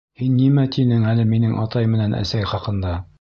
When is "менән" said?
1.93-2.17